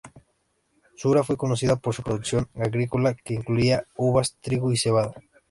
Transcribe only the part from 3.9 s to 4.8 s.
uvas, trigo y